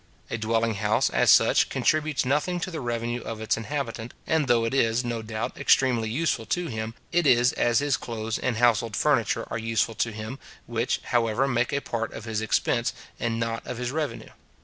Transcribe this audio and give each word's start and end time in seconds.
A 0.31 0.37
dwelling 0.39 0.73
house, 0.73 1.11
as 1.11 1.29
such, 1.29 1.69
contributes 1.69 2.25
nothing 2.25 2.59
to 2.61 2.71
the 2.71 2.81
revenue 2.81 3.21
of 3.21 3.39
its 3.39 3.55
inhabitant; 3.55 4.15
and 4.25 4.47
though 4.47 4.65
it 4.65 4.73
is, 4.73 5.05
no 5.05 5.21
doubt, 5.21 5.55
extremely 5.55 6.09
useful 6.09 6.47
to 6.47 6.65
him, 6.69 6.95
it 7.11 7.27
is 7.27 7.53
as 7.53 7.77
his 7.81 7.97
clothes 7.97 8.39
and 8.39 8.57
household 8.57 8.95
furniture 8.95 9.47
are 9.51 9.59
useful 9.59 9.93
to 9.93 10.11
him, 10.11 10.39
which, 10.65 11.01
however, 11.03 11.47
make 11.47 11.71
a 11.71 11.81
part 11.81 12.13
of 12.13 12.25
his 12.25 12.41
expense, 12.41 12.93
and 13.19 13.39
not 13.39 13.61
of 13.67 13.77
his 13.77 13.91
revenue. 13.91 14.31